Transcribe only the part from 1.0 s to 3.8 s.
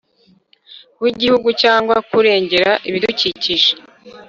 w Igihugu cyangwa kurengera ibidukikije